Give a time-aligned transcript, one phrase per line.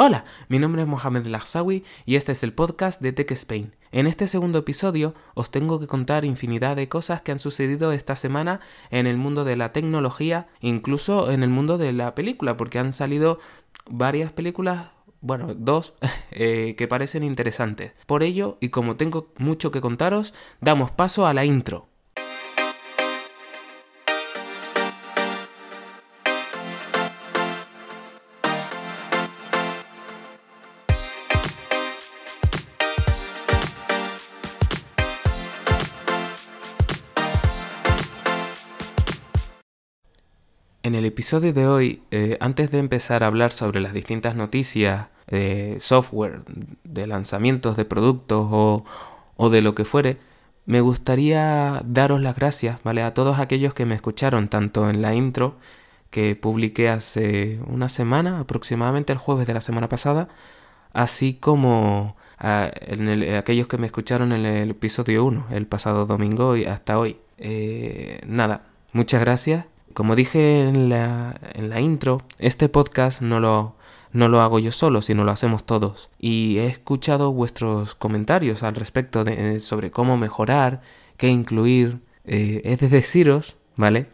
[0.00, 3.74] Hola, mi nombre es Mohamed Lagsawi y este es el podcast de Tech Spain.
[3.90, 8.14] En este segundo episodio os tengo que contar infinidad de cosas que han sucedido esta
[8.14, 12.78] semana en el mundo de la tecnología, incluso en el mundo de la película, porque
[12.78, 13.40] han salido
[13.90, 14.90] varias películas
[15.20, 15.94] bueno, dos
[16.30, 17.90] eh, que parecen interesantes.
[18.06, 21.87] Por ello, y como tengo mucho que contaros, damos paso a la intro.
[41.18, 46.42] Episodio de hoy, eh, antes de empezar a hablar sobre las distintas noticias de software,
[46.84, 48.46] de lanzamientos de productos
[49.36, 50.18] o, de lo que fuere,
[50.64, 53.02] me gustaría daros las gracias, ¿vale?
[53.02, 55.56] A todos aquellos que me escucharon, tanto en la intro
[56.10, 60.28] que publiqué hace una semana, aproximadamente el jueves de la semana pasada,
[60.92, 62.70] así como a,
[63.36, 67.18] aquellos que me escucharon en el episodio 1, el pasado domingo y hasta hoy.
[67.38, 69.66] Eh, nada, muchas gracias
[69.98, 71.34] como dije en la,
[71.80, 73.74] intro, este podcast no lo,
[74.12, 76.08] no lo hago yo solo, sino lo hacemos todos.
[76.20, 80.82] Y he escuchado vuestros comentarios al respecto de, eh, sobre cómo mejorar,
[81.16, 81.98] qué incluir.
[82.26, 84.06] Eh, es de deciros, ¿vale?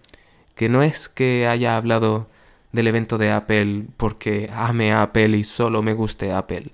[0.55, 2.31] Que no es que haya hablado
[2.73, 6.73] del evento de Apple porque ame Apple y solo me guste Apple.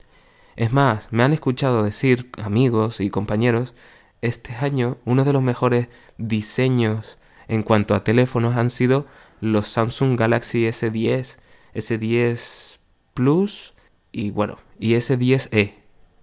[0.55, 3.75] Es más, me han escuchado decir amigos y compañeros,
[4.23, 7.19] este año uno de los mejores diseños
[7.51, 9.07] en cuanto a teléfonos han sido
[9.41, 11.39] los Samsung Galaxy S10,
[11.75, 12.79] S10
[13.13, 13.75] Plus
[14.13, 15.75] y bueno, y S10e.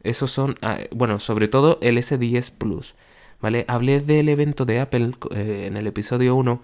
[0.03, 2.95] Esos son, ah, bueno, sobre todo el S10 Plus.
[3.41, 3.65] ¿Vale?
[3.67, 6.61] Hablé del evento de Apple eh, en el episodio 1,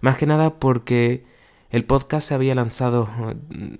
[0.00, 1.24] más que nada porque
[1.70, 3.08] el podcast se había lanzado
[3.50, 3.74] mm,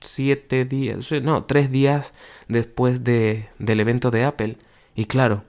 [0.00, 2.14] siete días, no, tres días
[2.46, 4.58] después de, del evento de Apple.
[4.94, 5.42] Y claro,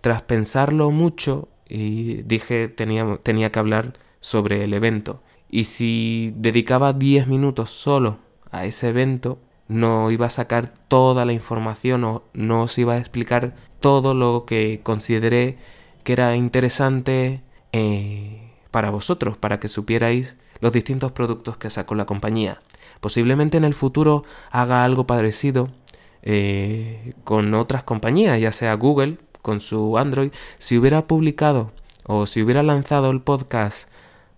[0.00, 5.22] tras pensarlo mucho, y dije tenía, tenía que hablar sobre el evento.
[5.50, 8.18] Y si dedicaba 10 minutos solo
[8.50, 9.38] a ese evento,
[9.68, 14.44] no iba a sacar toda la información o no os iba a explicar todo lo
[14.46, 15.58] que consideré
[16.04, 17.42] que era interesante
[17.72, 22.58] eh, para vosotros, para que supierais los distintos productos que sacó la compañía.
[23.00, 25.70] Posiblemente en el futuro haga algo parecido
[26.22, 31.72] eh, con otras compañías, ya sea Google, con su Android, si hubiera publicado
[32.04, 33.88] o si hubiera lanzado el podcast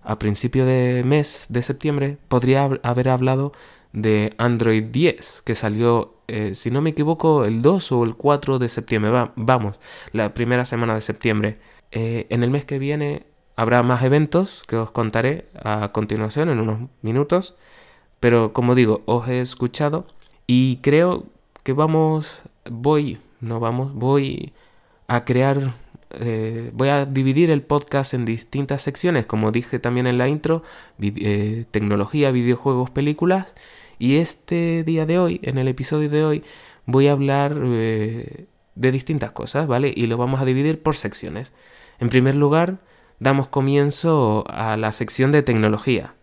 [0.05, 3.51] a principio de mes de septiembre, podría haber hablado
[3.93, 8.61] de Android 10, que salió, eh, si no me equivoco, el 2 o el 4
[8.61, 9.11] de septiembre.
[9.35, 9.81] vamos,
[10.13, 11.59] la primera semana de septiembre.
[11.91, 16.61] Eh, en el mes que viene habrá más eventos que os contaré a continuación en
[16.61, 17.57] unos minutos.
[18.21, 20.07] Pero como digo, os he escuchado
[20.47, 21.25] y creo
[21.65, 24.53] que vamos, voy, no vamos, voy
[25.11, 25.75] a crear,
[26.11, 30.63] eh, voy a dividir el podcast en distintas secciones, como dije también en la intro,
[31.01, 33.53] eh, tecnología, videojuegos, películas.
[33.99, 36.45] Y este día de hoy, en el episodio de hoy,
[36.87, 39.93] voy a hablar eh, de distintas cosas, ¿vale?
[39.97, 41.53] Y lo vamos a dividir por secciones.
[41.99, 42.79] En primer lugar,
[43.19, 46.15] damos comienzo a la sección de tecnología.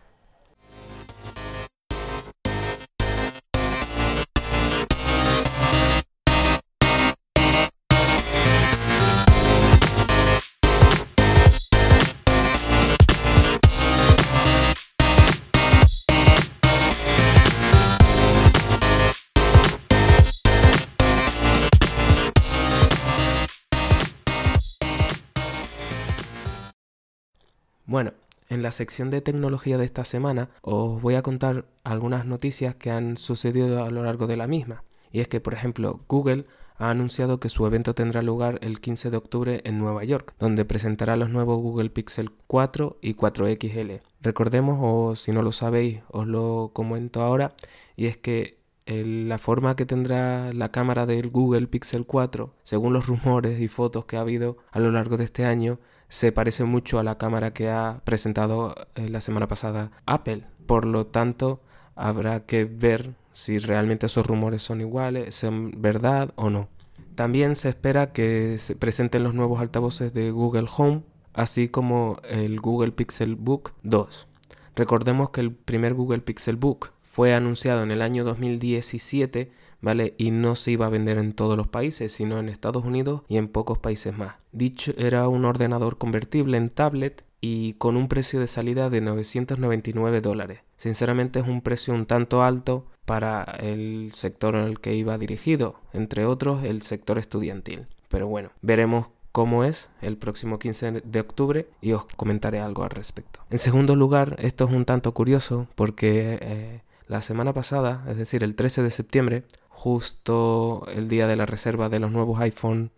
[28.48, 32.90] En la sección de tecnología de esta semana os voy a contar algunas noticias que
[32.90, 34.84] han sucedido a lo largo de la misma.
[35.10, 36.44] Y es que, por ejemplo, Google
[36.76, 40.64] ha anunciado que su evento tendrá lugar el 15 de octubre en Nueva York, donde
[40.64, 44.00] presentará los nuevos Google Pixel 4 y 4XL.
[44.20, 47.54] Recordemos, o si no lo sabéis, os lo comento ahora,
[47.96, 53.06] y es que la forma que tendrá la cámara del Google Pixel 4, según los
[53.06, 55.78] rumores y fotos que ha habido a lo largo de este año,
[56.08, 60.44] se parece mucho a la cámara que ha presentado eh, la semana pasada Apple.
[60.66, 61.60] Por lo tanto,
[61.94, 66.68] habrá que ver si realmente esos rumores son iguales, son verdad o no.
[67.14, 71.02] También se espera que se presenten los nuevos altavoces de Google Home,
[71.34, 74.28] así como el Google Pixel Book 2.
[74.76, 79.50] Recordemos que el primer Google Pixel Book fue anunciado en el año 2017,
[79.80, 80.14] ¿vale?
[80.18, 83.38] Y no se iba a vender en todos los países, sino en Estados Unidos y
[83.38, 84.36] en pocos países más.
[84.52, 90.20] Dicho era un ordenador convertible en tablet y con un precio de salida de 999
[90.20, 90.60] dólares.
[90.76, 96.24] Sinceramente es un precio un tanto alto para el sector el que iba dirigido, entre
[96.24, 97.88] otros el sector estudiantil.
[98.08, 102.90] Pero bueno, veremos cómo es el próximo 15 de octubre y os comentaré algo al
[102.90, 103.40] respecto.
[103.50, 108.44] En segundo lugar, esto es un tanto curioso porque eh, la semana pasada, es decir,
[108.44, 112.92] el 13 de septiembre, justo el día de la reserva de los nuevos iPhone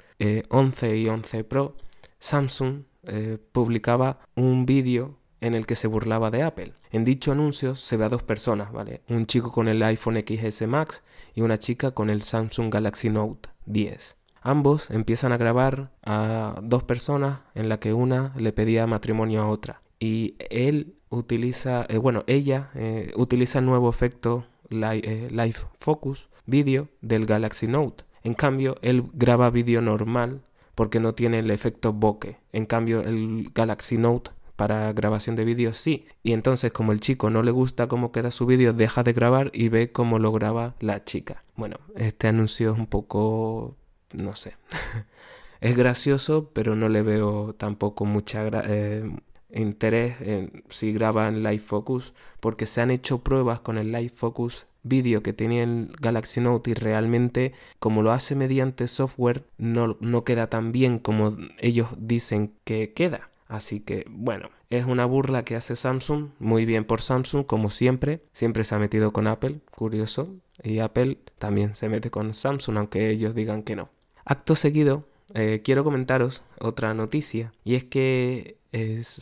[0.50, 1.76] 11 eh, y 11 Pro,
[2.18, 6.74] Samsung eh, publicaba un vídeo en el que se burlaba de Apple.
[6.90, 9.02] En dicho anuncio se ve a dos personas, ¿vale?
[9.08, 11.02] Un chico con el iPhone XS Max
[11.34, 14.16] y una chica con el Samsung Galaxy Note 10.
[14.42, 19.48] Ambos empiezan a grabar a dos personas en la que una le pedía matrimonio a
[19.48, 19.82] otra.
[20.00, 26.88] Y él utiliza, eh, bueno, ella eh, utiliza el nuevo efecto eh, Live Focus vídeo
[27.02, 28.04] del Galaxy Note.
[28.22, 30.42] En cambio, él graba vídeo normal
[30.74, 32.38] porque no tiene el efecto bokeh.
[32.52, 36.06] En cambio, el Galaxy Note para grabación de vídeo sí.
[36.22, 39.50] Y entonces como el chico no le gusta cómo queda su vídeo, deja de grabar
[39.54, 41.44] y ve cómo lo graba la chica.
[41.56, 43.76] Bueno, este anuncio es un poco...
[44.12, 44.56] no sé.
[45.60, 48.48] es gracioso, pero no le veo tampoco mucha...
[48.66, 49.10] Eh,
[49.54, 54.12] interés en si graba en Live Focus porque se han hecho pruebas con el Live
[54.14, 59.96] Focus vídeo que tenía el Galaxy Note y realmente como lo hace mediante software no,
[60.00, 63.30] no queda tan bien como ellos dicen que queda.
[63.48, 68.22] Así que bueno, es una burla que hace Samsung, muy bien por Samsung como siempre,
[68.32, 70.28] siempre se ha metido con Apple, curioso,
[70.62, 73.88] y Apple también se mete con Samsung aunque ellos digan que no.
[74.24, 78.59] Acto seguido, eh, quiero comentaros otra noticia y es que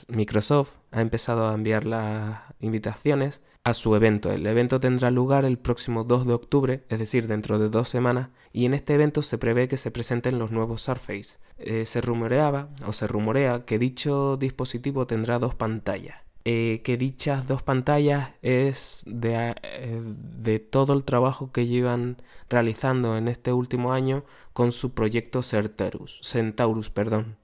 [0.09, 4.33] Microsoft ha empezado a enviar las invitaciones a su evento.
[4.33, 8.31] El evento tendrá lugar el próximo 2 de octubre, es decir, dentro de dos semanas,
[8.53, 11.39] y en este evento se prevé que se presenten los nuevos Surface.
[11.59, 16.17] Eh, se rumoreaba o se rumorea que dicho dispositivo tendrá dos pantallas.
[16.44, 23.19] Eh, que dichas dos pantallas es de, eh, de, todo el trabajo que llevan realizando
[23.19, 24.25] en este último año
[24.55, 26.21] con su proyecto Centaurus.
[26.23, 27.37] Centaurus perdón.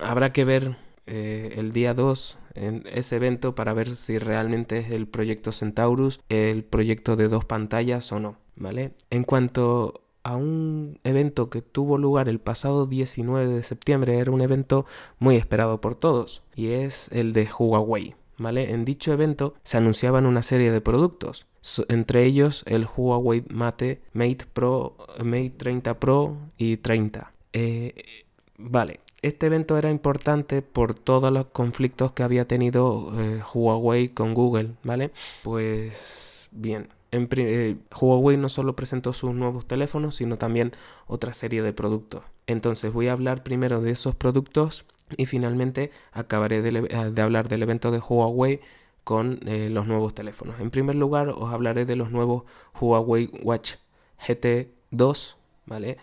[0.00, 0.76] Habrá que ver
[1.06, 6.62] el día 2 en ese evento para ver si realmente es el proyecto Centaurus el
[6.62, 8.92] proyecto de dos pantallas o no, ¿vale?
[9.10, 14.42] En cuanto a un evento que tuvo lugar el pasado 19 de septiembre, era un
[14.42, 14.86] evento
[15.18, 18.14] muy esperado por todos y es el de Huawei.
[18.38, 18.72] ¿Vale?
[18.72, 21.46] En dicho evento se anunciaban una serie de productos,
[21.88, 27.34] entre ellos el Huawei Mate Mate Pro, Mate 30 Pro y 30.
[27.52, 28.24] Eh,
[28.56, 34.34] vale, este evento era importante por todos los conflictos que había tenido eh, Huawei con
[34.34, 35.10] Google, ¿vale?
[35.42, 40.72] Pues bien, en, eh, Huawei no solo presentó sus nuevos teléfonos, sino también
[41.06, 42.22] otra serie de productos.
[42.46, 44.86] Entonces voy a hablar primero de esos productos
[45.16, 48.60] y finalmente acabaré de, eh, hablar del evento de Huawei
[49.04, 50.60] con los nuevos teléfonos.
[50.60, 52.44] En primer lugar os hablaré de los nuevos
[52.80, 53.76] Huawei Watch
[54.20, 55.36] GT2,
[55.66, 55.96] ¿vale?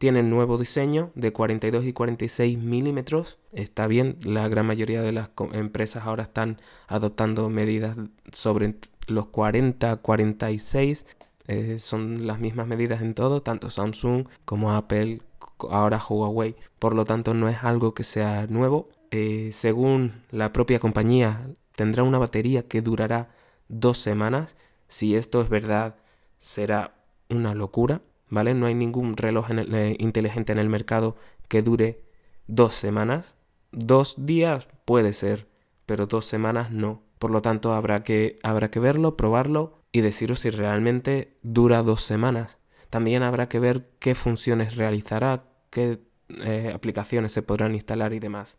[0.00, 3.38] Tienen nuevo diseño de 42 y 46 milímetros.
[3.52, 6.56] Está bien, la gran mayoría de las empresas ahora están
[6.88, 7.98] adoptando medidas
[8.32, 8.76] sobre
[9.08, 11.04] los 40, 46.
[11.48, 15.20] Eh, son las mismas medidas en todo, tanto Samsung como Apple,
[15.68, 16.56] ahora Huawei.
[16.78, 18.88] Por lo tanto, no es algo que sea nuevo.
[19.10, 21.46] Eh, según la propia compañía,
[21.76, 23.28] tendrá una batería que durará
[23.68, 24.56] dos semanas.
[24.88, 25.96] Si esto es verdad,
[26.38, 26.94] será
[27.28, 28.00] una locura.
[28.30, 28.54] ¿Vale?
[28.54, 31.16] No hay ningún reloj eh, inteligente en el mercado
[31.48, 32.02] que dure
[32.46, 33.36] dos semanas.
[33.72, 35.48] Dos días puede ser,
[35.86, 37.02] pero dos semanas no.
[37.18, 38.38] Por lo tanto, habrá que,
[38.76, 42.58] verlo, probarlo y deciros si realmente dura dos semanas.
[42.88, 46.00] También habrá que ver qué funciones realizará, qué
[46.44, 48.56] eh, aplicaciones se podrán instalar y demás.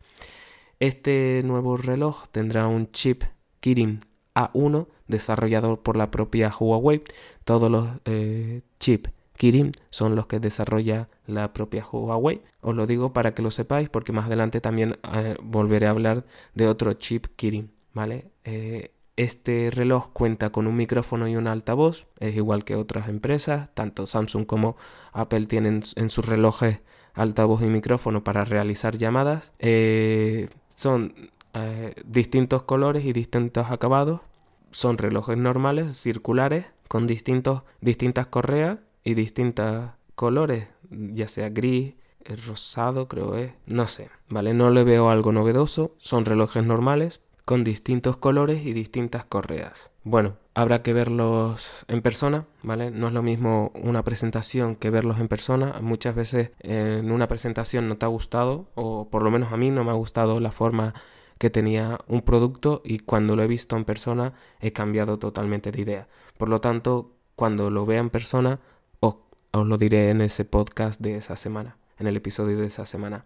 [0.79, 3.23] Este nuevo reloj tendrá un chip
[3.59, 3.99] Kirin
[4.35, 7.01] A1 desarrollado por la propia Huawei.
[7.43, 12.41] Todos los eh, chips Kirin son los que desarrolla la propia Huawei.
[12.61, 16.25] Os lo digo para que lo sepáis porque más adelante también eh, volveré a hablar
[16.53, 18.31] de otro chip Kirin, ¿vale?
[18.43, 23.69] Eh, este reloj cuenta con un micrófono y un altavoz, es igual que otras empresas,
[23.73, 24.77] tanto Samsung como
[25.11, 26.81] Apple tienen en sus relojes
[27.13, 29.53] altavoz y micrófono para realizar llamadas.
[29.59, 31.31] Eh, son
[32.05, 34.21] distintos colores y distintos acabados.
[34.69, 41.95] Son relojes normales, circulares, con distintos, distintas correas y distintos colores, ya sea gris,
[42.47, 44.53] rosado creo es, no sé, ¿vale?
[44.53, 49.91] No le veo algo novedoso, son relojes normales con distintos colores y distintas correas.
[50.03, 52.91] Bueno, habrá que verlos en persona, ¿vale?
[52.91, 55.79] No es lo mismo una presentación que verlos en persona.
[55.81, 59.69] Muchas veces en una presentación no te ha gustado, o por lo menos a mí
[59.69, 60.93] no me ha gustado la forma
[61.37, 65.81] que tenía un producto y cuando lo he visto en persona he cambiado totalmente de
[65.81, 66.07] idea.
[66.37, 68.59] Por lo tanto, cuando lo vea en persona,
[69.53, 73.25] os, lo diré en ese podcast de esa semana, en el episodio de esa semana.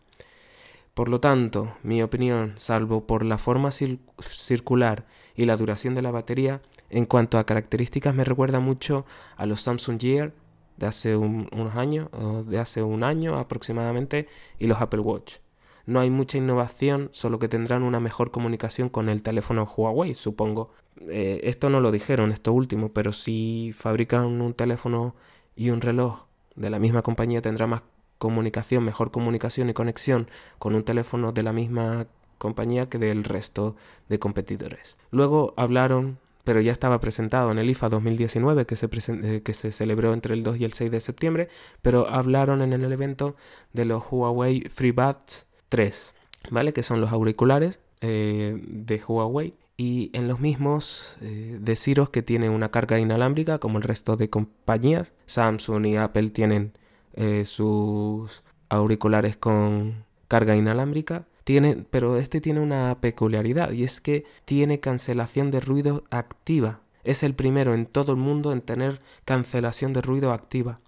[0.94, 5.06] Por lo tanto, mi opinión, salvo por la forma circular
[5.36, 9.06] y la duración de la batería, en cuanto a características me recuerda mucho
[9.36, 10.34] a los Samsung Gear
[10.78, 14.28] de hace unos años, o de hace un año aproximadamente,
[14.58, 15.38] y los Apple Watch.
[15.86, 20.72] No hay mucha innovación, solo que tendrán una mejor comunicación con el teléfono Huawei, supongo.
[21.02, 25.14] Eh, esto no lo dijeron, esto último, pero si fabrican un teléfono
[25.56, 27.82] y un reloj de la misma compañía tendrá más
[28.18, 30.28] comunicación, mejor comunicación y conexión
[30.60, 32.08] con un teléfono de la misma
[32.38, 33.76] compañía que del resto
[34.10, 34.98] de competidores.
[35.12, 39.72] Luego hablaron, pero ya estaba presentado en el IFA 2019 que se, eh, que se
[39.72, 41.50] celebró entre el 2 y el 6 de septiembre,
[41.82, 43.36] pero hablaron en el evento
[43.74, 46.14] de los Huawei FreeBuds 3,
[46.52, 46.74] ¿vale?
[46.74, 52.52] Que son los auriculares eh, de Huawei y en los mismos eh, deciros que tienen
[52.52, 55.12] una carga inalámbrica como el resto de compañías.
[55.26, 56.74] Samsung y Apple tienen
[57.14, 61.26] eh, sus auriculares con carga inalámbrica.
[61.44, 66.80] Tiene, pero este tiene una peculiaridad y es que tiene cancelación de ruido activa.
[67.04, 70.80] Es el primero en todo el mundo en tener cancelación de ruido activa.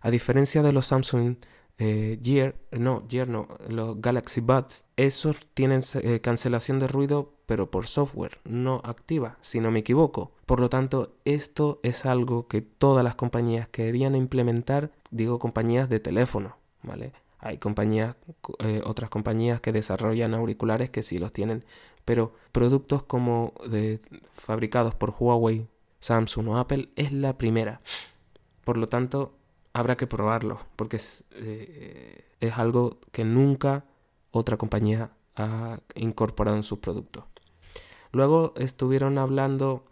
[0.00, 1.36] A diferencia de los Samsung
[1.78, 7.70] eh, Gear, no, Gear no, los Galaxy Buds, esos tienen eh, cancelación de ruido pero
[7.70, 10.32] por software, no activa, si no me equivoco.
[10.46, 16.00] Por lo tanto, esto es algo que todas las compañías querían implementar, digo compañías de
[16.00, 17.12] teléfono, ¿vale?
[17.38, 18.16] Hay compañías,
[18.58, 21.64] eh, otras compañías que desarrollan auriculares que sí los tienen,
[22.04, 24.00] pero productos como de,
[24.32, 25.68] fabricados por Huawei,
[26.00, 27.80] Samsung o Apple es la primera.
[28.64, 29.36] Por lo tanto,
[29.76, 33.84] habrá que probarlo, porque es, eh, es algo que nunca
[34.30, 37.24] otra compañía ha incorporado en sus productos.
[38.10, 39.84] Luego estuvieron hablando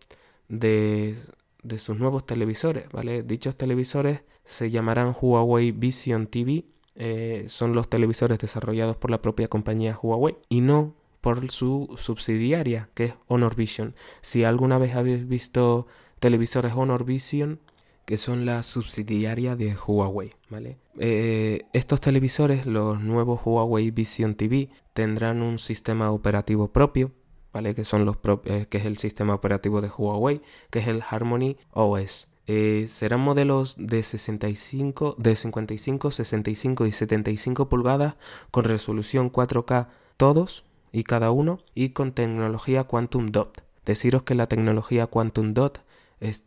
[0.49, 1.17] de,
[1.63, 3.23] de, sus nuevos televisores, ¿vale?
[3.23, 6.65] Dichos televisores se llamarán Huawei Vision TV,
[6.95, 12.89] eh, son los televisores desarrollados por la propia compañía Huawei y no por su subsidiaria,
[12.95, 13.95] que es Honor Vision.
[14.23, 15.87] Si alguna vez habéis visto
[16.21, 17.61] televisores Honor Vision,
[18.05, 20.79] que son la subsidiaria de Huawei, ¿vale?
[20.99, 27.13] Eh, estos televisores, los nuevos Huawei Vision TV, tendrán un sistema operativo propio,
[27.53, 27.75] ¿vale?
[27.75, 31.57] Que son los eh, que es el sistema operativo de Huawei, que es el Harmony
[31.73, 32.29] OS.
[32.47, 38.17] Eh, serán modelos de 65, de 55, 65 y 75 pulgadas
[38.51, 43.65] con resolución 4K todos y cada uno y con tecnología Quantum Dot.
[43.87, 45.83] Deciros que la tecnología Quantum Dot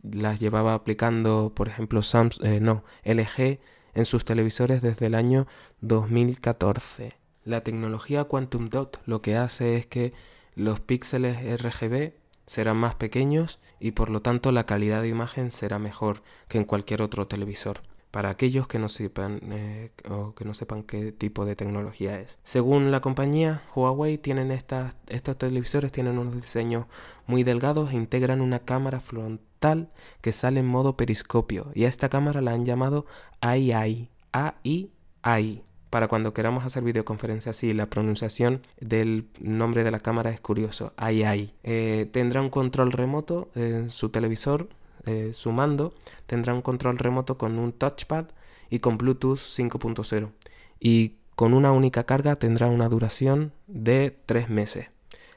[0.02, 3.60] las llevaba aplicando, por ejemplo, Samsung, eh, no, LG
[3.94, 5.46] en sus televisores desde el año
[5.80, 7.14] 2014.
[7.44, 10.12] La tecnología Quantum Dot lo que hace es que
[10.54, 12.14] los píxeles RGB
[12.46, 16.64] serán más pequeños y por lo tanto la calidad de imagen será mejor que en
[16.64, 21.44] cualquier otro televisor para aquellos que no sepan eh, o que no sepan qué tipo
[21.44, 22.38] de tecnología es.
[22.42, 26.86] Según la compañía, Huawei tienen estas, estos televisores tienen unos diseños
[27.26, 32.08] muy delgados e integran una cámara frontal que sale en modo periscopio y a esta
[32.08, 33.06] cámara la han llamado
[33.40, 40.30] AI, AI, para cuando queramos hacer videoconferencias así, la pronunciación del nombre de la cámara
[40.30, 41.54] es curioso, AI.
[41.62, 44.68] Eh, tendrá un control remoto en su televisor
[45.06, 45.94] eh, su mando
[46.26, 48.26] tendrá un control remoto con un touchpad
[48.70, 50.30] y con Bluetooth 5.0
[50.80, 54.88] y con una única carga tendrá una duración de 3 meses.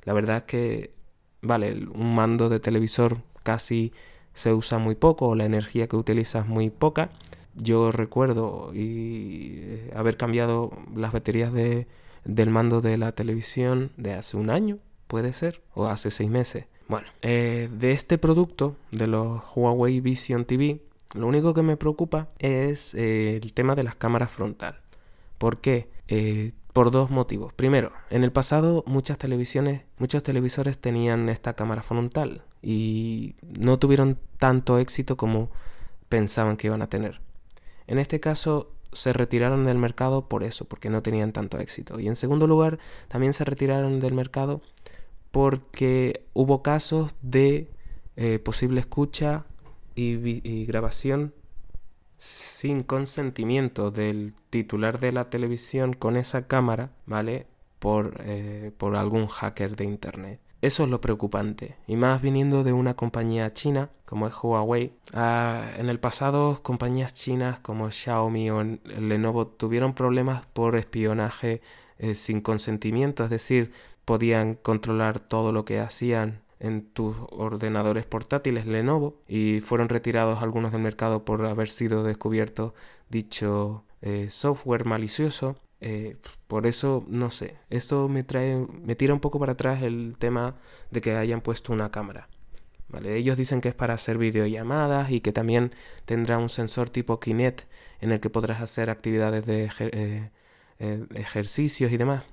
[0.03, 0.93] La verdad es que,
[1.41, 3.93] vale, un mando de televisor casi
[4.33, 7.11] se usa muy poco, la energía que utiliza es muy poca.
[7.53, 11.87] Yo recuerdo eh, haber cambiado las baterías de,
[12.23, 16.65] del mando de la televisión de hace un año, puede ser, o hace seis meses.
[16.91, 20.81] Bueno, eh, de este producto, de los Huawei Vision TV,
[21.13, 24.81] lo único que me preocupa es eh, el tema de las cámaras frontal.
[25.37, 25.89] ¿Por qué?
[26.09, 27.53] Eh, por dos motivos.
[27.53, 34.19] Primero, en el pasado muchas televisiones, muchos televisores tenían esta cámara frontal y no tuvieron
[34.37, 35.49] tanto éxito como
[36.09, 37.21] pensaban que iban a tener.
[37.87, 42.01] En este caso se retiraron del mercado por eso, porque no tenían tanto éxito.
[42.01, 44.61] Y en segundo lugar, también se retiraron del mercado
[45.31, 47.71] porque hubo casos de
[48.15, 49.45] eh, posible escucha
[49.95, 51.33] y, grabación
[52.17, 57.47] sin consentimiento del titular de la televisión con esa cámara, ¿vale?
[57.79, 60.39] Por, eh, por algún hacker de Internet.
[60.61, 64.93] Eso es lo preocupante, y más viniendo de una compañía china como es Huawei.
[65.13, 71.61] Ah, en el pasado, compañías chinas como Xiaomi o Lenovo tuvieron problemas por espionaje
[71.97, 73.71] eh, sin consentimiento, es decir,
[74.11, 80.73] podían controlar todo lo que hacían en tus ordenadores portátiles Lenovo y fueron retirados algunos
[80.73, 82.73] del mercado por haber sido descubierto
[83.07, 85.55] dicho eh, software malicioso.
[85.79, 90.17] Eh, por eso, no sé, esto me trae, me tira un poco para atrás el
[90.19, 90.57] tema
[90.89, 92.27] de que hayan puesto una cámara.
[92.89, 93.15] ¿Vale?
[93.15, 95.71] Ellos dicen que es para hacer videollamadas y que también
[96.03, 97.61] tendrá un sensor tipo Kinect
[98.01, 102.25] en el que podrás hacer actividades de eh, ejercicios y demás.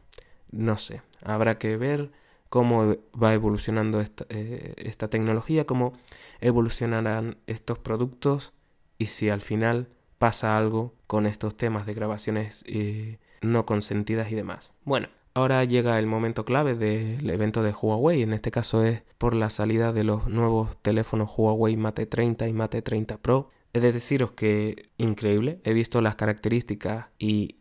[0.51, 2.11] No sé, habrá que ver
[2.49, 5.93] cómo va evolucionando eh, esta, tecnología, cómo
[6.41, 8.53] evolucionarán estos productos
[8.99, 14.35] y si al final pasa algo con estos temas de grabaciones eh, no consentidas y
[14.35, 14.73] demás.
[14.85, 19.35] Bueno, ahora llega el momento clave del evento de Huawei, en este caso es por
[19.35, 23.51] la salida de los nuevos teléfonos Huawei Mate 30 y Mate 30 Pro.
[23.79, 27.55] He de deciros que increíble, he visto las características y.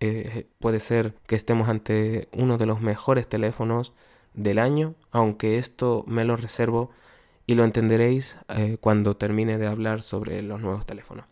[0.00, 3.92] Eh, puede ser que estemos ante uno de los mejores teléfonos
[4.32, 6.90] del año, aunque esto me lo reservo
[7.46, 11.26] y lo entenderéis eh, cuando termine de hablar sobre los nuevos teléfonos.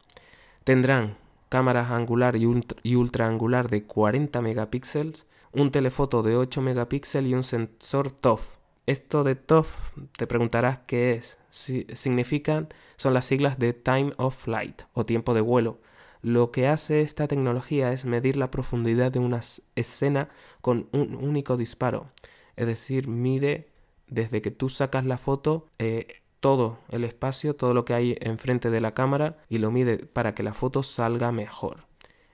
[0.64, 1.16] Tendrán
[1.48, 7.44] cámaras angular y, ultra, angular de 40 megapíxeles, un telefoto de 8 megapíxeles y un
[7.44, 8.58] sensor TOF.
[8.90, 11.38] Esto de TOF te preguntarás qué es.
[11.48, 15.78] Si, significan, son las siglas de Time of Flight o tiempo de vuelo.
[16.22, 19.42] Lo que hace esta tecnología es medir la profundidad de una
[19.76, 20.28] escena
[20.60, 22.10] con un único disparo.
[22.56, 23.68] Es decir, mide
[24.08, 28.70] desde que tú sacas la foto eh, todo el espacio, todo lo que hay enfrente
[28.70, 31.89] de la cámara y lo mide para que la foto salga mejor.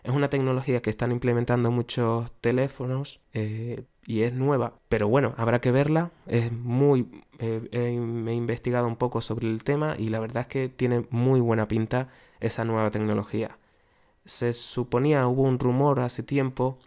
[0.07, 5.61] Es una tecnología que están implementando muchos teléfonos eh, y es nueva, pero bueno, habrá
[5.61, 6.13] que verla.
[6.29, 7.25] Es muy.
[7.41, 11.07] Eh, me he investigado un poco sobre el tema y la verdad es que tiene
[11.11, 12.07] muy buena pinta
[12.39, 13.59] esa nueva tecnología.
[14.25, 16.79] Se suponía, hubo un rumor hace tiempo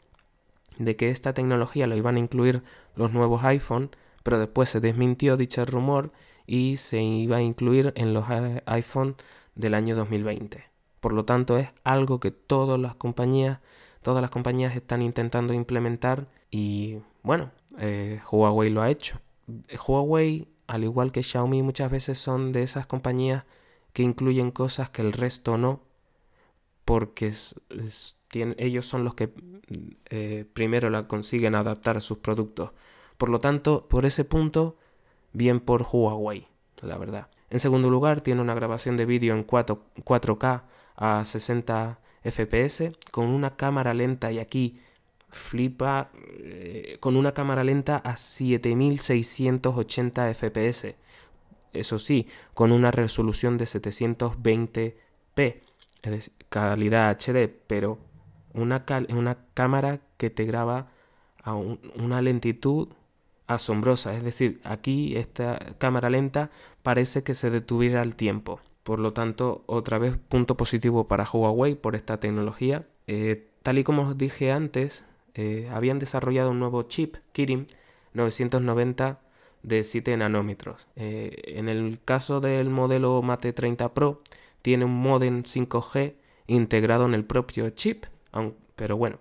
[0.77, 2.63] de que esta tecnología lo iban a incluir
[2.95, 3.89] los nuevos iPhone,
[4.23, 6.13] pero después se desmintió dicho rumor
[6.47, 8.23] y se iba a incluir en los
[8.65, 9.17] iPhone
[9.55, 10.69] del año 2020.
[10.99, 13.59] Por lo tanto, es algo que todas las compañías,
[14.01, 19.19] todas las compañías están intentando implementar y bueno, eh, Huawei lo ha hecho.
[19.87, 23.45] Huawei, al igual que Xiaomi, muchas veces son de esas compañías
[23.93, 25.81] que incluyen cosas que el resto no,
[26.85, 27.31] porque
[28.57, 29.33] ellos son los que
[30.09, 32.71] eh, primero la consiguen adaptar a sus productos.
[33.17, 34.77] Por lo tanto, por ese punto,
[35.33, 36.47] bien por Huawei,
[36.81, 37.27] la verdad.
[37.49, 39.81] En segundo lugar, tiene una grabación de vídeo en 4,
[40.37, 40.63] k
[40.99, 44.79] a 60 fps con una cámara lenta y aquí
[45.29, 46.09] flipa
[46.39, 50.95] eh, con una cámara lenta a 7680 fps.
[51.71, 55.55] Eso sí, con una resolución de 720p,
[56.01, 57.99] es decir, calidad HD, pero
[58.53, 60.87] una, una cámara que te graba
[61.43, 62.89] a una lentitud
[63.47, 64.15] asombrosa.
[64.15, 66.49] Es decir, aquí esta cámara lenta
[66.81, 68.59] parece que se detuviera el tiempo.
[68.83, 72.87] Por lo tanto, otra vez punto positivo para Huawei por esta tecnología.
[73.07, 77.67] Eh, tal y como os dije antes, eh, habían desarrollado un nuevo chip, Kirin
[78.13, 79.19] 990
[79.63, 80.87] de 7 nanómetros.
[80.95, 84.21] Eh, en el caso del modelo Mate 30 Pro,
[84.61, 86.15] tiene un modem 5G
[86.47, 88.05] integrado en el propio chip
[88.75, 89.19] pero bueno,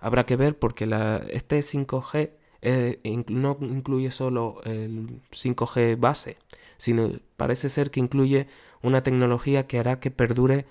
[0.00, 2.30] habrá que ver porque la, este 5G
[2.62, 6.36] eh, no incluye solo el 5G base,
[6.84, 8.46] sino parece ser que incluye
[8.82, 10.66] una tecnología que hará que perdure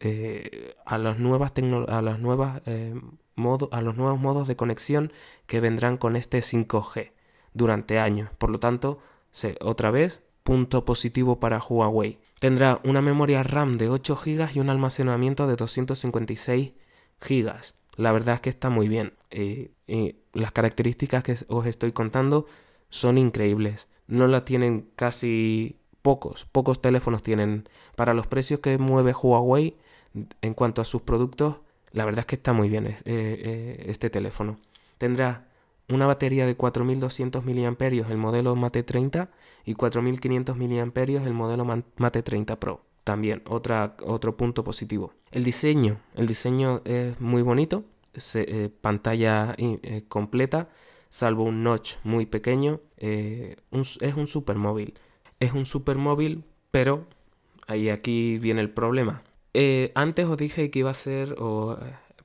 [0.00, 0.98] eh, a, a, eh, a
[3.82, 5.12] los nuevos modos de conexión
[5.46, 7.12] que vendrán con este 5G
[7.52, 8.30] durante años.
[8.38, 9.00] Por lo tanto,
[9.60, 12.18] otra vez, punto positivo para Huawei.
[12.40, 16.72] Tendrá una memoria RAM de 8 GB y un almacenamiento de 256
[17.20, 17.74] gigas.
[17.96, 19.12] La verdad es que está muy bien.
[19.30, 19.72] Eh,
[20.32, 22.46] las características que os estoy contando
[22.88, 23.88] son increíbles.
[24.08, 26.46] No la tienen casi pocos.
[26.50, 27.68] Pocos teléfonos tienen.
[27.94, 29.76] Para los precios que mueve Huawei
[30.42, 31.56] en cuanto a sus productos,
[31.92, 34.58] la verdad es que está muy bien eh, eh, este teléfono.
[34.98, 35.48] Tendrá
[35.88, 39.30] una batería de 4200 mAh el modelo Mate 30
[39.64, 41.64] y 4500 mAh el modelo
[41.96, 45.14] Mate 30 Pro también otro punto positivo.
[45.30, 47.84] El diseño, el diseño es muy bonito,
[48.34, 49.56] eh, pantalla
[50.08, 50.68] completa,
[51.08, 53.56] salvo un notch muy pequeño, eh,
[54.00, 54.94] es un supermóvil.
[55.40, 57.06] Es un supermóvil, pero
[57.66, 59.22] ahí aquí viene el problema.
[59.94, 61.78] antes os dije que iba a ser o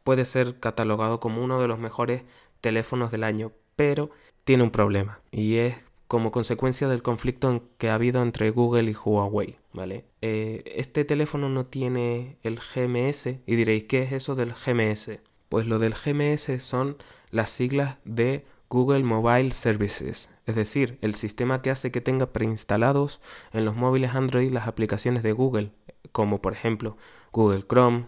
[0.04, 2.24] puede ser catalogado como uno de los mejores
[2.62, 4.10] teléfonos del año, pero
[4.43, 5.76] tiene un problema y es
[6.08, 10.06] como consecuencia del conflicto que ha habido entre Google y Huawei, ¿vale?
[10.22, 15.19] Eh, este teléfono no tiene el GMS y diréis, ¿qué es eso del GMS?
[15.50, 16.98] Pues lo del GMS son
[17.32, 23.21] las siglas de Google Mobile Services, es decir, el sistema que hace que tenga preinstalados
[23.51, 25.69] en los móviles Android las aplicaciones de Google,
[26.12, 26.97] como por ejemplo
[27.31, 28.07] Google Chrome,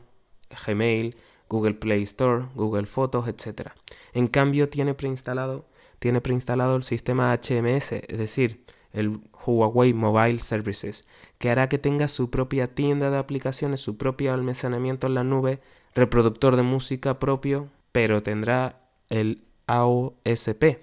[0.66, 1.18] Gmail,
[1.50, 3.74] Google Play Store, Google Fotos, etc.
[4.14, 5.68] En cambio, tiene preinstalado,
[6.00, 11.06] tiene preinstalado el sistema HMS, es decir, el Huawei Mobile Services,
[11.38, 15.60] que hará que tenga su propia tienda de aplicaciones, su propio almacenamiento en la nube,
[15.94, 20.80] reproductor de música propio, pero tendrá el AOSP,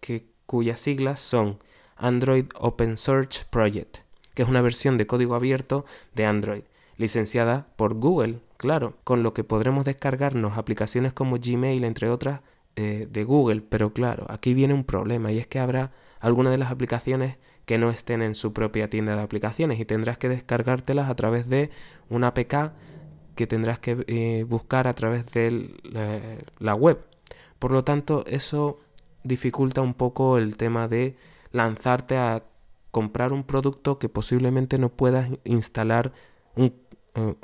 [0.00, 1.58] que, cuyas siglas son
[1.96, 3.98] Android Open Search Project,
[4.34, 6.62] que es una versión de código abierto de Android,
[6.96, 12.40] licenciada por Google, claro, con lo que podremos descargarnos aplicaciones como Gmail, entre otras,
[12.76, 16.58] eh, de Google, pero claro, aquí viene un problema y es que habrá algunas de
[16.58, 21.08] las aplicaciones que no estén en su propia tienda de aplicaciones y tendrás que descargártelas
[21.08, 21.70] a través de
[22.08, 22.72] una APK
[23.34, 25.70] que tendrás que eh, buscar a través de
[26.58, 27.09] la web.
[27.60, 28.80] Por lo tanto, eso
[29.22, 31.16] dificulta un poco el tema de
[31.52, 32.42] lanzarte a
[32.90, 36.12] comprar un producto que posiblemente no puedas instalar
[36.56, 36.74] un,
[37.14, 37.34] eh,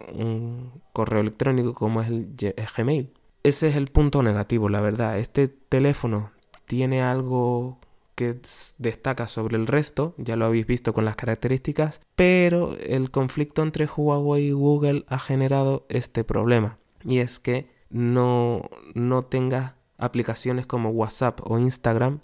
[0.92, 2.34] correo electrónico como es el
[2.76, 3.12] Gmail.
[3.42, 5.18] Ese es el punto negativo, la verdad.
[5.18, 6.32] Este teléfono
[6.64, 7.78] tiene algo
[8.14, 8.40] que
[8.78, 13.86] destaca sobre el resto, ya lo habéis visto con las características, pero el conflicto entre
[13.86, 18.62] Huawei y Google ha generado este problema, y es que no,
[18.94, 22.20] no tenga aplicaciones como WhatsApp o Instagram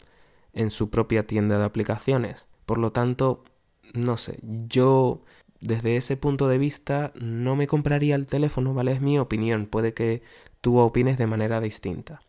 [0.52, 2.48] en su propia tienda de aplicaciones.
[2.66, 3.44] Por lo tanto,
[3.94, 5.22] no sé, yo
[5.60, 8.92] desde ese punto de vista no me compraría el teléfono, ¿vale?
[8.92, 10.22] Es mi opinión, puede que
[10.60, 12.20] tú opines de manera distinta.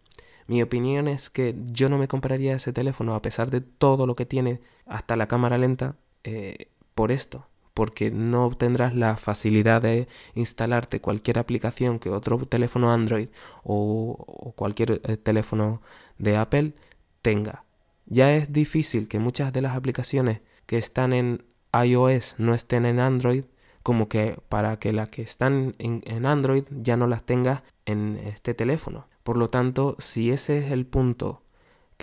[0.48, 4.16] Mi opinión es que yo no me compraría ese teléfono a pesar de todo lo
[4.16, 7.48] que tiene, hasta la cámara lenta, eh, por esto.
[7.74, 13.30] Porque no obtendrás la facilidad de instalarte cualquier aplicación que otro teléfono Android
[13.64, 15.82] o, cualquier eh, teléfono
[16.18, 16.74] de Apple
[17.22, 17.66] tenga.
[18.06, 23.00] Ya es difícil que muchas de las aplicaciones que están en iOS no estén en
[23.00, 23.46] Android,
[23.82, 28.18] como que para que las que están en, en Android ya no las tengas en
[28.18, 29.08] este teléfono.
[29.24, 31.43] Por lo tanto, si ese es el punto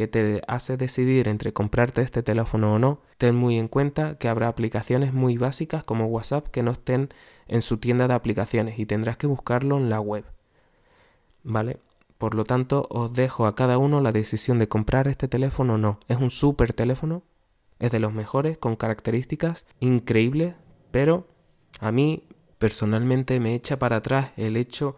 [0.00, 4.28] que te hace decidir entre comprarte este teléfono o no, ten muy en cuenta que
[4.28, 7.10] habrá aplicaciones muy básicas como WhatsApp que no estén
[7.48, 10.24] en su tienda de aplicaciones y tendrás que buscarlo en la web.
[11.42, 11.80] ¿Vale?
[12.16, 15.78] Por lo tanto, os dejo a cada uno la decisión de comprar este teléfono o
[15.78, 16.00] no.
[16.08, 17.22] Es un súper teléfono,
[17.78, 20.54] es de los mejores, con características increíbles,
[20.90, 21.26] pero
[21.78, 22.24] a mí
[22.58, 24.96] personalmente me echa para atrás el hecho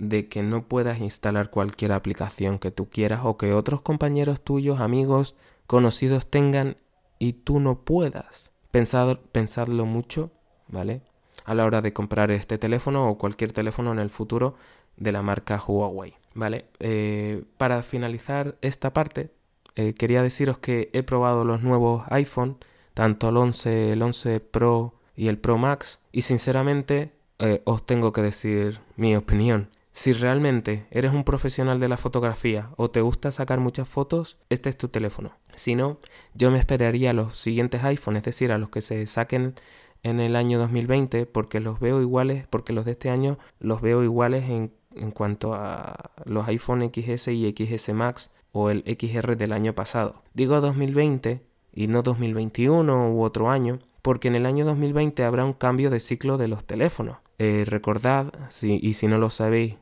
[0.00, 4.80] de que no puedas instalar cualquier aplicación que tú quieras o que otros compañeros tuyos,
[4.80, 5.36] amigos,
[5.66, 6.76] conocidos tengan
[7.18, 8.50] y tú no puedas.
[8.70, 10.30] Pensad, pensadlo mucho,
[10.68, 11.02] ¿vale?
[11.44, 14.54] A la hora de comprar este teléfono o cualquier teléfono en el futuro
[14.96, 16.66] de la marca Huawei, ¿vale?
[16.78, 19.30] Eh, para finalizar esta parte,
[19.76, 22.56] eh, quería deciros que he probado los nuevos iPhone,
[22.94, 28.12] tanto el 11, el 11 Pro y el Pro Max, y sinceramente eh, os tengo
[28.12, 29.68] que decir mi opinión.
[29.92, 34.70] Si realmente eres un profesional de la fotografía o te gusta sacar muchas fotos, este
[34.70, 35.32] es tu teléfono.
[35.56, 35.98] Si no,
[36.34, 39.54] yo me esperaría a los siguientes iPhones, es decir, a los que se saquen
[40.02, 44.02] en el año 2020, porque los veo iguales, porque los de este año los veo
[44.02, 44.72] iguales en,
[45.12, 50.22] cuanto a los iPhone XS y XS Max o el XR del año pasado.
[50.34, 55.52] Digo 2020 y no 2021 u otro año, porque en el año 2020 habrá un
[55.52, 57.18] cambio de ciclo de los teléfonos.
[57.42, 59.76] Eh, recordad, y si no lo sabéis,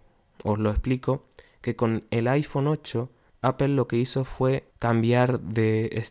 [0.45, 1.25] os lo explico,
[1.61, 3.11] que con el iPhone 8
[3.43, 6.07] Apple lo que hizo fue cambiar de,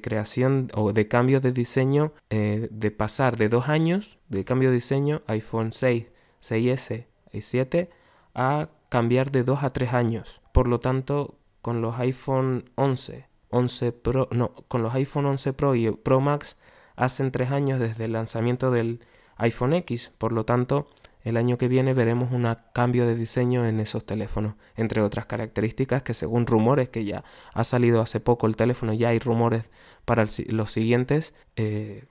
[0.00, 4.76] creación o de cambio de diseño, eh, de pasar de dos años de cambio de
[4.76, 6.06] diseño iPhone 6,
[6.40, 7.90] 6S y 7
[8.36, 10.40] a cambiar de dos a tres años.
[10.52, 15.74] Por lo tanto, con los iPhone 11, 11 Pro, no, con los iPhone 11 Pro
[15.74, 16.58] y Pro Max
[16.94, 19.00] hacen tres años desde el lanzamiento del
[19.36, 20.12] iPhone X.
[20.18, 20.88] Por lo tanto,
[21.24, 26.02] el año que viene veremos un cambio de diseño en esos teléfonos, entre otras características
[26.02, 29.70] que según rumores que ya ha salido hace poco el teléfono, ya hay rumores
[30.04, 32.06] para los siguientes, eh,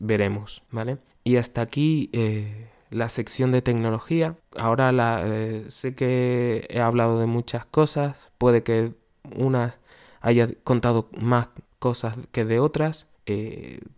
[0.00, 0.98] veremos, ¿vale?
[1.24, 4.36] Y hasta aquí eh, la sección de tecnología.
[4.56, 4.92] Ahora
[5.24, 8.92] eh, sé que he hablado de muchas cosas, puede que
[9.36, 9.78] unas
[10.20, 13.06] haya contado más cosas que de otras.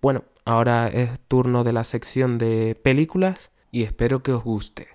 [0.00, 4.93] bueno, Ahora es turno de la sección de películas y espero que os guste.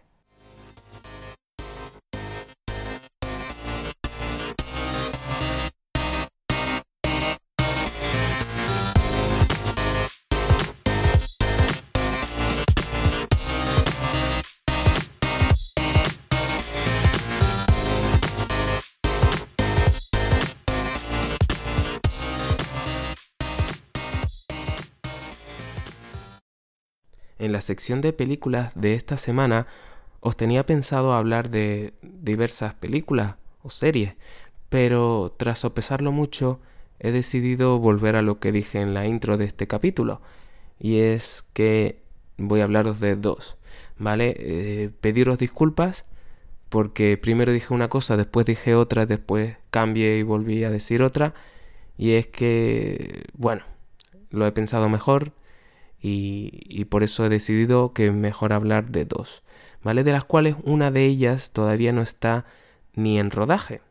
[27.59, 29.67] La sección de películas de esta semana
[30.21, 34.13] os tenía pensado hablar de diversas películas o series,
[34.69, 36.61] pero tras sopesarlo mucho
[37.01, 40.21] he decidido volver a lo que dije en la intro de este capítulo,
[40.79, 42.01] y es que
[42.37, 43.57] voy a hablaros de dos,
[43.97, 44.37] ¿vale?
[44.39, 46.05] Eh, pediros disculpas
[46.69, 51.33] porque primero dije una cosa, después dije otra, después cambié y volví a decir otra,
[51.97, 53.63] y es que, bueno,
[54.29, 55.33] lo he pensado mejor
[56.01, 59.43] y, por eso he decidido que mejor hablar de dos,
[59.83, 60.03] ¿vale?
[60.03, 62.45] De las cuales una de ellas todavía no está
[62.93, 63.81] ni en rodaje,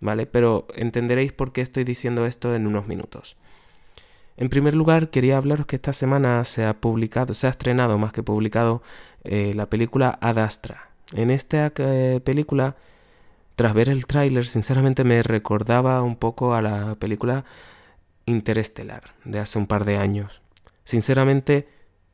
[0.00, 0.26] ¿vale?
[0.26, 3.36] Pero entenderéis por qué estoy diciendo esto en unos minutos.
[4.36, 8.12] En primer lugar, quería hablaros que esta semana se ha publicado, se ha estrenado más
[8.12, 8.82] que publicado
[9.24, 10.90] eh, la película Adastra.
[11.14, 12.76] En esta eh, película,
[13.56, 17.44] tras ver el tráiler, sinceramente me recordaba un poco a la película
[18.24, 20.41] Interestelar de hace un par de años.
[20.84, 21.68] Sinceramente,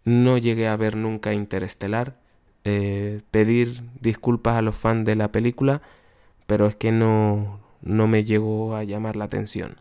[0.05, 2.19] no llegué a ver nunca Interestelar.
[2.65, 5.81] Eh, pedir disculpas a los fans de la película,
[6.47, 9.81] pero es que no, no me llegó a llamar la atención.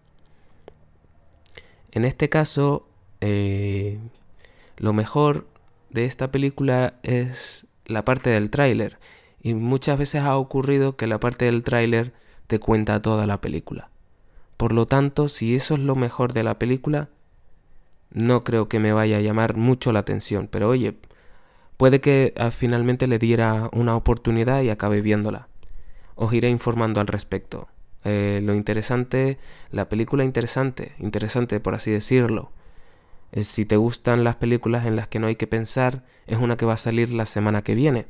[1.91, 2.87] En este caso,
[3.21, 3.99] eh,
[4.77, 5.47] lo mejor
[5.89, 8.99] de esta película es la parte del tráiler.
[9.41, 12.13] Y muchas veces ha ocurrido que la parte del tráiler
[12.47, 13.89] te cuenta toda la película.
[14.57, 17.09] Por lo tanto, si eso es lo mejor de la película,
[18.11, 20.47] no creo que me vaya a llamar mucho la atención.
[20.51, 20.97] Pero oye,
[21.77, 25.47] puede que ah, finalmente le diera una oportunidad y acabe viéndola.
[26.15, 27.67] Os iré informando al respecto.
[28.03, 29.37] Eh, lo interesante,
[29.71, 32.51] la película interesante, interesante por así decirlo.
[33.31, 36.57] Eh, si te gustan las películas en las que no hay que pensar, es una
[36.57, 38.07] que va a salir la semana que viene.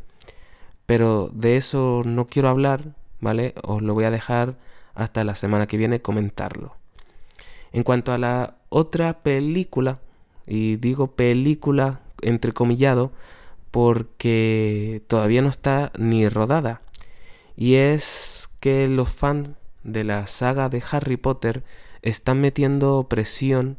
[0.85, 3.53] Pero de eso no quiero hablar, ¿vale?
[3.63, 4.57] Os lo voy a dejar
[4.93, 6.75] hasta la semana que viene comentarlo.
[7.71, 9.99] En cuanto a la otra película,
[10.45, 13.11] y digo película entrecomillado
[13.71, 16.81] porque todavía no está ni rodada,
[17.55, 19.53] y es que los fans
[19.83, 21.63] de la saga de Harry Potter
[22.01, 23.77] están metiendo presión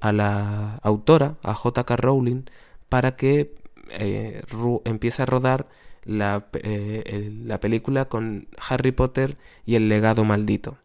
[0.00, 2.44] a la autora, a JK Rowling,
[2.88, 3.54] para que
[3.90, 4.42] eh,
[4.84, 5.68] empiece a rodar
[6.04, 10.78] la, eh, la, película con Harry Potter y el legado maldito.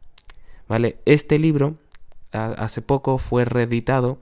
[0.68, 0.98] ¿Vale?
[1.06, 1.76] Este libro
[2.32, 4.20] hace poco fue reeditado,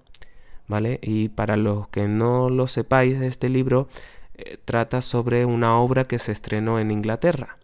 [0.68, 1.00] ¿vale?
[1.02, 3.88] Y para los que no lo sepáis, este libro
[4.36, 7.58] eh, trata sobre una obra que se estrenó en Inglaterra.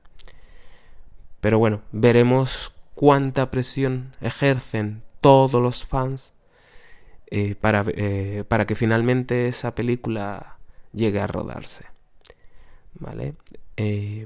[1.41, 6.33] Pero bueno, veremos cuánta presión ejercen todos los fans
[7.31, 10.57] eh, para, eh, para, que finalmente esa película
[10.93, 11.85] llegue a rodarse.
[12.95, 13.35] ¿Vale?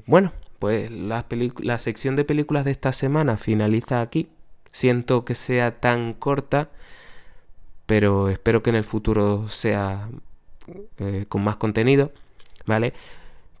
[0.06, 4.28] Bueno, pues la sección de películas de esta semana finaliza aquí.
[4.74, 6.68] Siento que sea tan corta,
[7.86, 10.08] pero espero que en el futuro sea
[11.28, 12.10] con más contenido.
[12.66, 12.92] ¿Vale?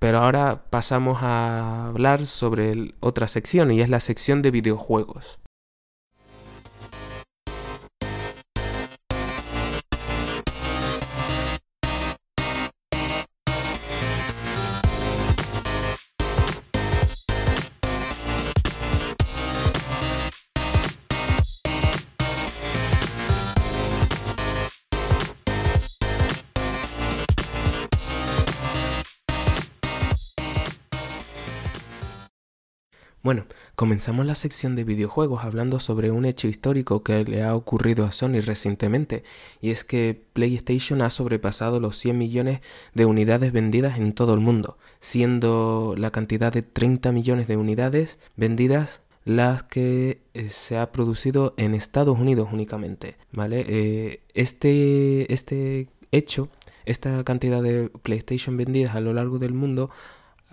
[0.00, 5.38] Pero ahora pasamos a hablar sobre otra sección y es la sección de videojuegos.
[33.24, 38.04] Bueno, comenzamos la sección de videojuegos hablando sobre un hecho histórico que le ha ocurrido
[38.04, 39.24] a Sony recientemente,
[39.62, 42.60] y es que PlayStation ha sobrepasado los 100 millones
[42.92, 48.18] de unidades vendidas en todo el mundo, siendo la cantidad de 30 millones de unidades
[48.36, 53.64] vendidas las que eh, se ha producido en Estados Unidos únicamente, ¿vale?
[53.66, 56.50] Eh, este, este hecho,
[56.84, 59.88] esta cantidad de PlayStation vendidas a lo largo del mundo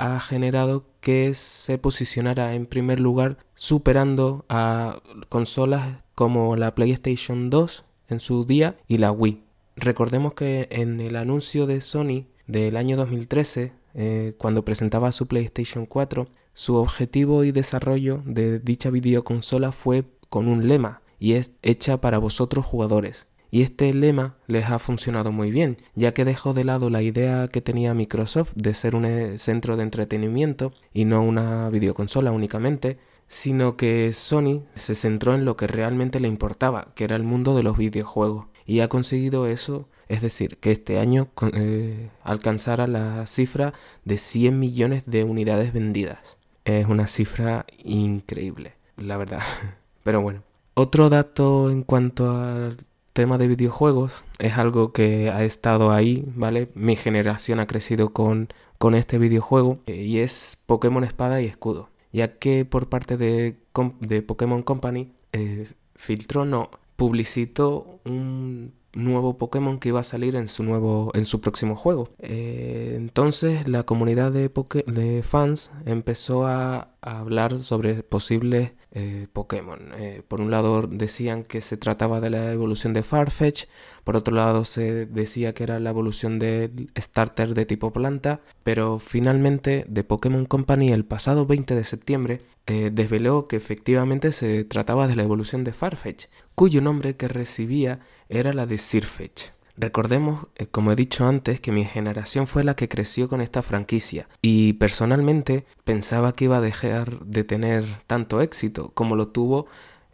[0.01, 7.85] ha generado que se posicionara en primer lugar superando a consolas como la PlayStation 2
[8.09, 9.43] en su día y la Wii.
[9.75, 15.85] Recordemos que en el anuncio de Sony del año 2013, eh, cuando presentaba su PlayStation
[15.85, 22.01] 4, su objetivo y desarrollo de dicha videoconsola fue con un lema y es hecha
[22.01, 23.27] para vosotros jugadores.
[23.53, 27.49] Y este lema les ha funcionado muy bien, ya que dejó de lado la idea
[27.49, 32.97] que tenía Microsoft de ser un eh, centro de entretenimiento y no una videoconsola únicamente,
[33.27, 37.53] sino que Sony se centró en lo que realmente le importaba, que era el mundo
[37.53, 38.47] de los videojuegos.
[38.65, 43.73] Y ha conseguido eso, es decir, que este año eh, alcanzara la cifra
[44.05, 46.37] de 100 millones de unidades vendidas.
[46.63, 49.41] Es una cifra increíble, la verdad.
[50.03, 52.71] Pero bueno, otro dato en cuanto a
[53.13, 56.69] tema de videojuegos es algo que ha estado ahí, ¿vale?
[56.75, 61.89] Mi generación ha crecido con, con este videojuego eh, y es Pokémon Espada y Escudo.
[62.11, 63.57] Ya que por parte de,
[63.99, 70.47] de Pokémon Company eh, filtró, no, publicitó un nuevo Pokémon que iba a salir en
[70.47, 72.09] su nuevo en su próximo juego.
[72.19, 74.51] Eh, entonces la comunidad de,
[74.87, 79.91] de fans empezó a, hablar sobre posibles eh, Pokémon.
[79.97, 83.65] Eh, por un lado decían que se trataba de la evolución de Farfetch,
[84.03, 88.99] por otro lado se decía que era la evolución del starter de tipo planta, pero
[88.99, 95.17] finalmente The Pokémon Company el pasado 20 de septiembre desveló que efectivamente se trataba de
[95.17, 97.99] la evolución de Farfetch, cuyo nombre que recibía
[98.29, 99.51] era la de Sirfetch.
[99.77, 103.61] Recordemos, eh, como he dicho antes, que mi generación fue la que creció con esta
[103.61, 109.67] franquicia y personalmente pensaba que iba a dejar de tener tanto éxito como lo tuvo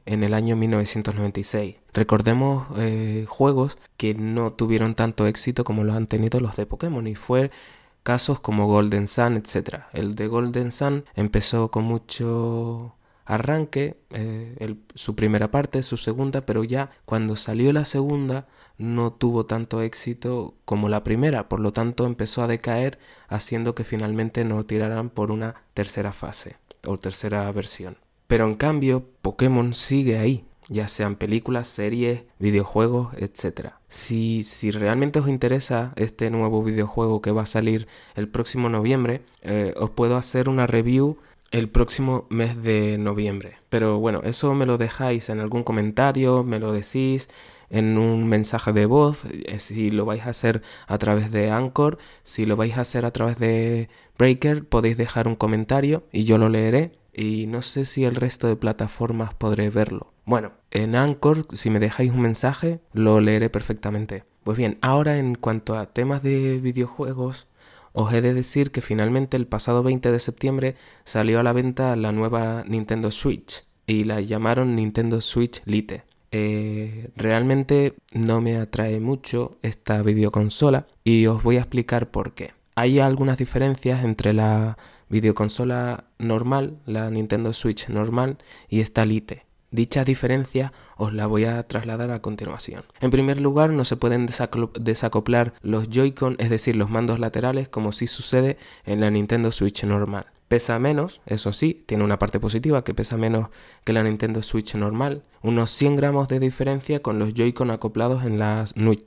[0.06, 1.76] en el año 1996.
[1.94, 7.06] Recordemos eh, juegos que no tuvieron tanto éxito como los han tenido los de Pokémon
[7.08, 7.52] y fue
[8.04, 9.82] casos como Golden Sun, etc.
[9.92, 12.97] El de Golden Sun empezó con mucho
[13.28, 19.46] arranque, eh, su primera parte, su segunda, pero ya cuando salió la segunda no tuvo
[19.46, 24.64] tanto éxito como la primera, por lo tanto empezó a decaer haciendo que finalmente no
[24.66, 27.98] tiraran por una tercera fase o tercera versión.
[28.28, 33.72] Pero en cambio Pokémon sigue ahí, ya sean películas, series, videojuegos, etc.
[33.90, 39.22] Si, si realmente os interesa este nuevo videojuego que va a salir el próximo noviembre,
[39.42, 41.18] eh, os puedo hacer una review
[41.58, 43.58] el próximo mes de noviembre.
[43.70, 47.30] Pero bueno, eso me lo dejáis en algún comentario, me lo decís
[47.70, 51.98] en un mensaje de voz, eh, si lo vais a hacer a través de Anchor,
[52.24, 56.38] si lo vais a hacer a través de Breaker, podéis dejar un comentario y yo
[56.38, 56.94] lo leeré.
[57.14, 60.14] Y no sé si el resto de plataformas podré verlo.
[60.24, 64.24] Bueno, en Anchor, si me dejáis un mensaje, lo leeré perfectamente.
[64.44, 67.48] Pues bien, ahora en cuanto a temas de videojuegos,
[67.94, 71.96] os he de decir que finalmente el pasado 20 de septiembre salió a la venta
[71.96, 76.04] la nueva Nintendo Switch y la llamaron Nintendo Switch Lite.
[76.32, 82.52] Eh, realmente no me atrae mucho esta videoconsola y os voy a explicar por qué.
[82.76, 84.78] Hay algunas diferencias entre la
[85.10, 88.38] videoconsola normal, la Nintendo Switch normal
[88.70, 89.47] y esta Lite.
[89.72, 92.84] Dicha diferencia os la voy a trasladar a continuación.
[93.02, 94.28] En primer lugar, no se pueden
[94.80, 99.84] desacoplar los Joy-Con, es decir, los mandos laterales, como sí sucede en la Nintendo Switch
[99.84, 100.28] normal.
[100.48, 103.50] Pesa menos, eso sí, tiene una parte positiva que pesa menos
[103.84, 108.40] que la Nintendo Switch normal, unos 100 gramos de diferencia con los Joy-Con acoplados en
[108.40, 108.64] la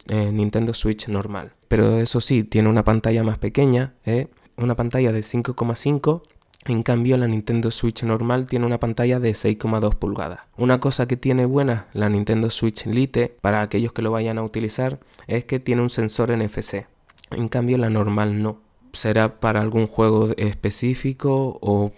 [0.09, 1.55] eh, Nintendo Switch normal.
[1.69, 4.29] Pero eso sí, tiene una pantalla más pequeña, ¿eh?
[4.59, 6.23] una pantalla de 5,5
[6.67, 10.41] en cambio, la Nintendo Switch normal tiene una pantalla de 6,2 pulgadas.
[10.59, 14.43] Una cosa que tiene buena la Nintendo Switch Lite para aquellos que lo vayan a
[14.43, 16.87] utilizar es que tiene un sensor NFC.
[17.31, 18.61] En cambio, la normal no.
[18.93, 21.93] Será para algún juego específico o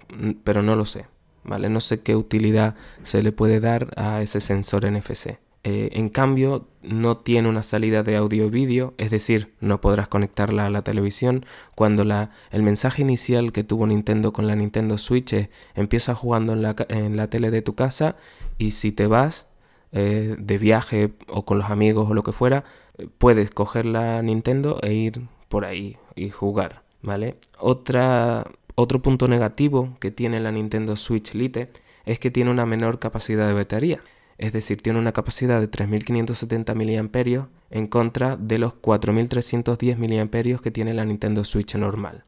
[0.45, 1.07] pero no lo sé.
[1.45, 1.69] ¿Vale?
[1.69, 5.39] No sé qué utilidad se le puede dar a ese sensor NFC.
[5.65, 10.67] Eh, en cambio, no tiene una salida de audio vídeo, es decir, no podrás conectarla
[10.67, 11.47] a la televisión.
[11.77, 12.03] Cuando
[12.51, 16.63] el mensaje inicial que tuvo Nintendo con la Nintendo Switch es, empieza jugando en
[17.17, 18.17] la, tele de tu casa
[18.59, 19.47] y si te vas
[19.93, 22.65] eh, de viaje o con los amigos o lo que fuera,
[23.19, 27.37] puedes coger la Nintendo e ir por ahí y jugar, ¿vale?
[27.61, 31.71] Otro punto negativo que tiene la Nintendo Switch Lite
[32.05, 34.03] es que tiene una menor capacidad de batería
[34.43, 40.71] es decir, tiene una capacidad de 3570 mAh en contra de los 4310 mAh que
[40.73, 42.25] tiene la Nintendo Switch normal.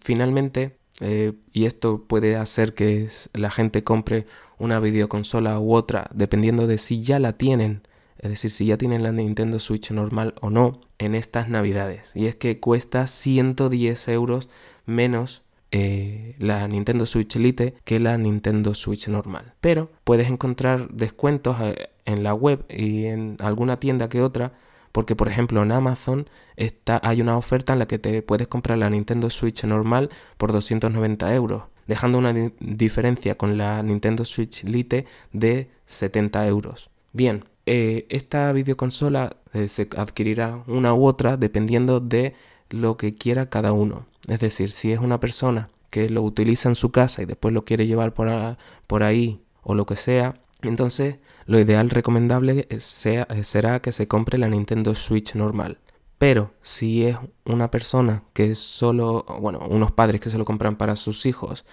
[0.00, 4.26] finalmente, eh, y esto puede hacer que la gente compre
[4.58, 7.82] una videoconsola u otra, dependiendo de si ya la tienen,
[8.18, 12.12] es decir, si ya tienen la Nintendo Switch normal o no, en estas navidades.
[12.14, 14.48] Y es que cuesta 110 euros
[14.86, 15.42] menos
[15.76, 19.54] eh, la Nintendo Switch Lite que la Nintendo Switch normal.
[19.60, 24.52] Pero puedes encontrar descuentos eh, en la web y en alguna tienda que otra.
[24.92, 28.78] Porque, por ejemplo, en Amazon está, hay una oferta en la que te puedes comprar
[28.78, 35.06] la Nintendo Switch normal por 290 euros, dejando una diferencia con la Nintendo Switch Lite
[35.32, 36.88] de 70 euros.
[37.12, 42.34] Bien, eh, esta videoconsola se adquirirá una u otra dependiendo de
[42.70, 44.06] lo que quiera cada uno.
[44.28, 47.64] Es decir, si es una persona que lo utiliza en su casa y después lo
[47.64, 53.92] quiere llevar por, ahí o lo que sea, entonces lo ideal recomendable sea, será que
[53.92, 55.78] se compre la Nintendo Switch normal.
[56.18, 60.96] Pero si es una persona que solo, bueno, unos padres que se lo compran para
[60.96, 61.64] sus hijos,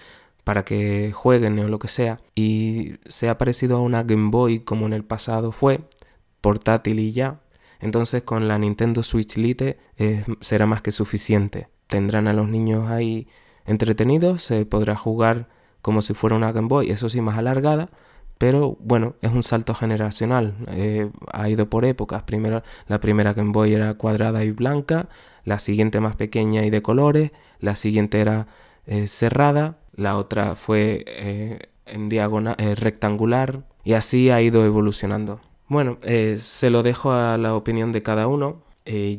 [0.44, 4.86] para que jueguen o lo que sea, y sea parecido a una Game Boy como
[4.86, 5.80] en el pasado fue,
[6.40, 7.40] portátil y ya.
[7.82, 11.68] Entonces con la Nintendo Switch Lite eh, será más que suficiente.
[11.88, 13.26] Tendrán a los niños ahí
[13.66, 15.48] entretenidos, se podrá jugar
[15.82, 17.90] como si fuera una Game Boy, eso sí más alargada,
[18.38, 20.54] pero bueno, es un salto generacional.
[20.68, 22.22] Eh, ha ido por épocas.
[22.22, 25.08] Primero, la primera Game Boy era cuadrada y blanca,
[25.44, 28.46] la siguiente más pequeña y de colores, la siguiente era
[28.86, 35.40] eh, cerrada, la otra fue en diagonal, rectangular y así ha ido evolucionando.
[35.72, 35.96] Bueno,
[36.36, 38.60] se lo dejo a la opinión de cada uno.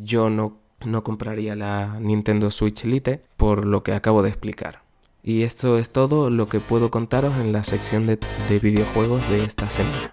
[0.03, 4.83] yo no, no compraría la Nintendo Switch Lite por lo que acabo de explicar.
[5.23, 8.19] Y esto es todo lo que puedo contaros en la sección de,
[8.61, 10.11] videojuegos de esta semana.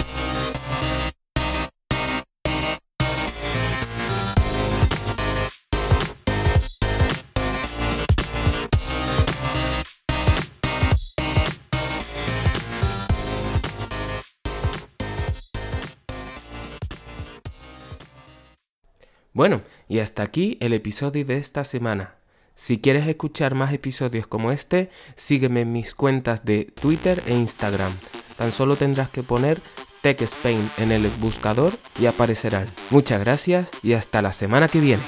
[19.40, 22.16] Bueno, y hasta aquí el episodio de esta semana.
[22.54, 27.90] Si quieres escuchar más episodios como este, sígueme en mis cuentas de Twitter e Instagram.
[28.36, 29.58] Tan solo tendrás que poner
[30.02, 32.66] TechSpain en el buscador y aparecerán.
[32.90, 35.02] Muchas gracias y hasta la semana que viene.